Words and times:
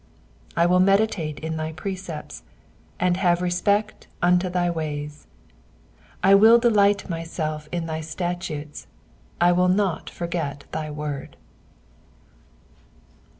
15 0.55 0.63
I 0.63 0.65
will 0.65 0.79
meditate 0.79 1.37
in 1.41 1.57
thy 1.57 1.73
precepts, 1.73 2.41
and 2.99 3.17
have 3.17 3.39
respect 3.39 4.07
unto 4.19 4.49
thy 4.49 4.67
ways. 4.67 5.27
16 6.21 6.21
I 6.23 6.33
will 6.33 6.57
delight 6.57 7.07
myself 7.07 7.69
in 7.71 7.85
thy 7.85 8.01
statutes: 8.01 8.87
I 9.39 9.51
will 9.51 9.69
not 9.69 10.09
forget 10.09 10.63
thy 10.71 10.89
word. 10.89 11.37